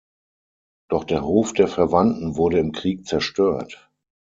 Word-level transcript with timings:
Doch 0.89 1.03
der 1.03 1.23
Hof 1.23 1.53
der 1.53 1.67
Verwandten 1.67 2.35
wurde 2.35 2.57
im 2.57 2.71
Krieg 2.71 3.05
zerstört. 3.05 3.87